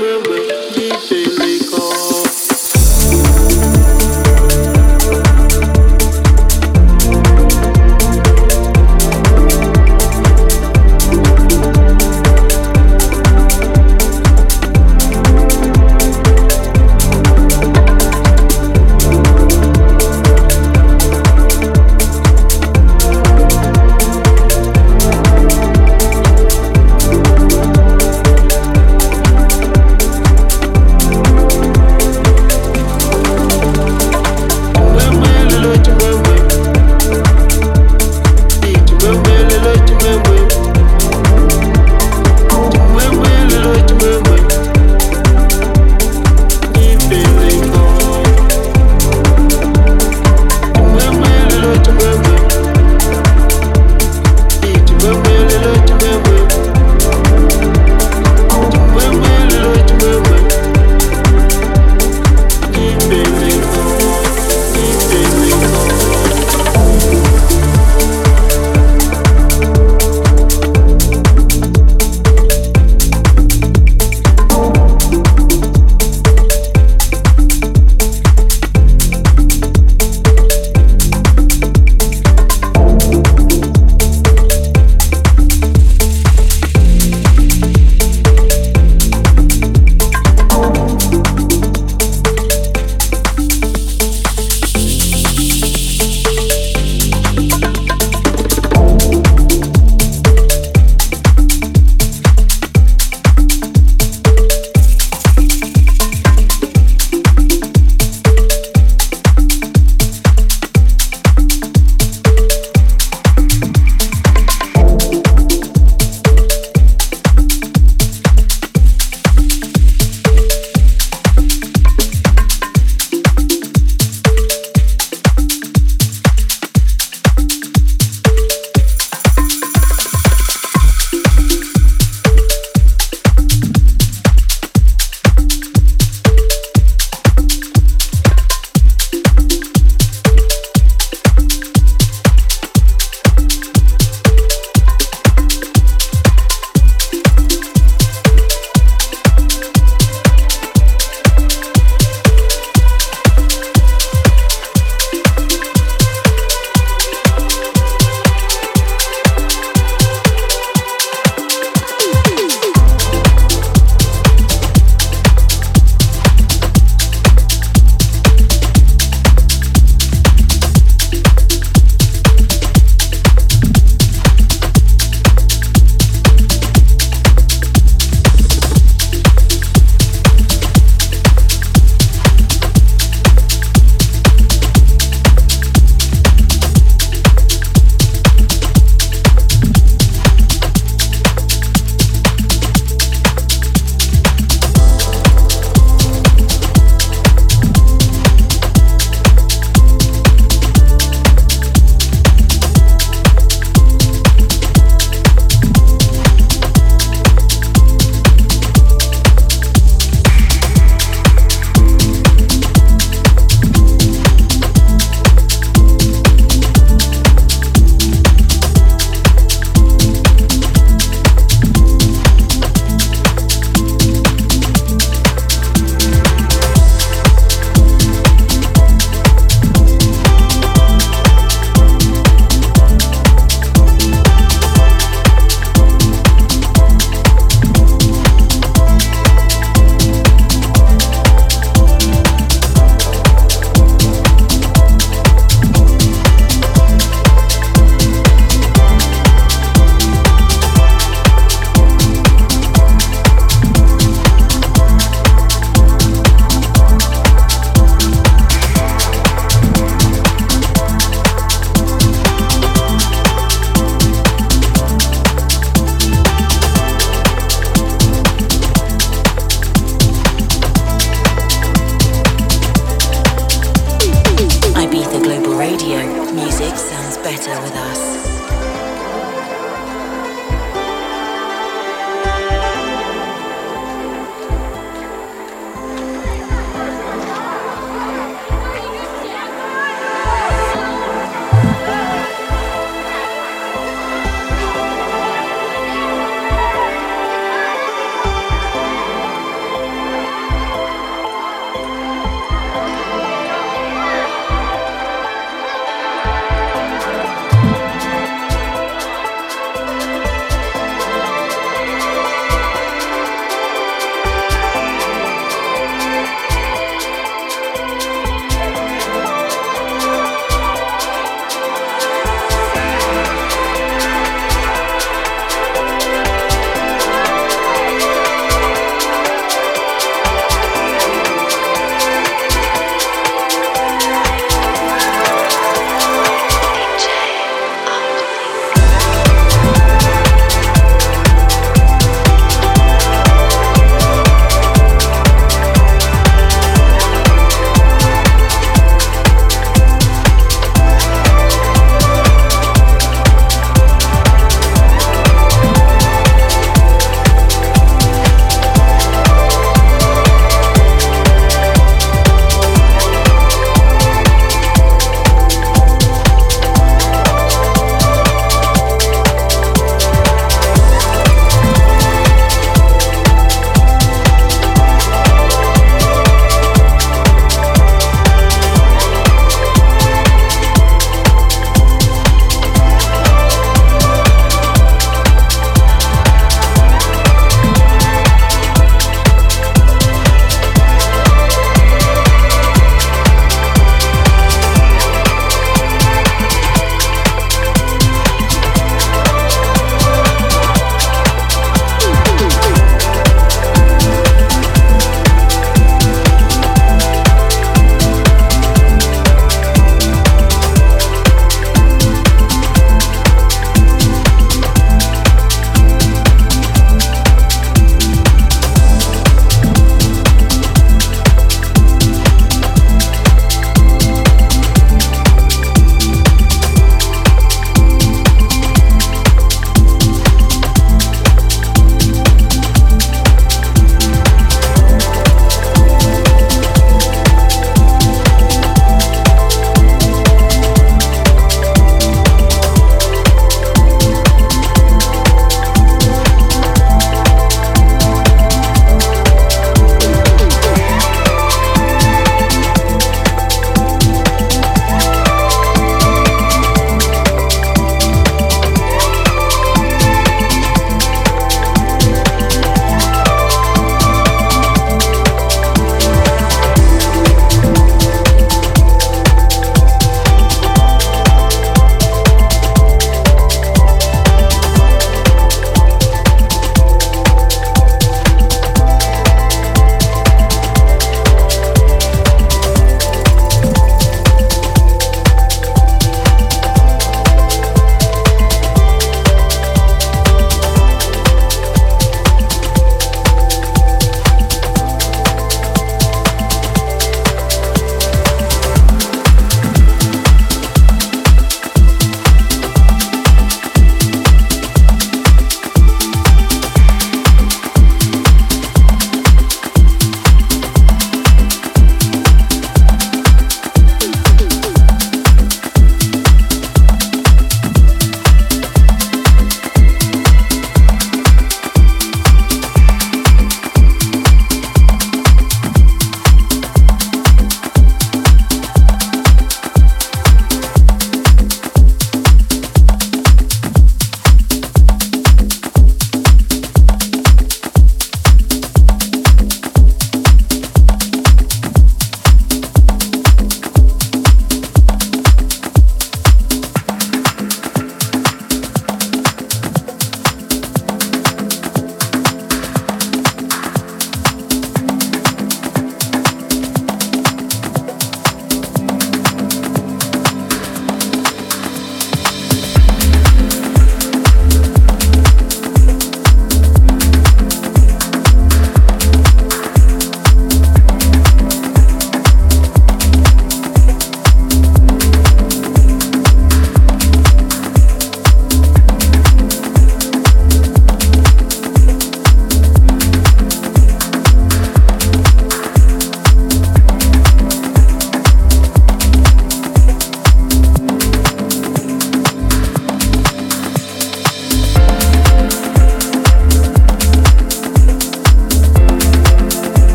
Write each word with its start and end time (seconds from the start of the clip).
remember 0.00 0.39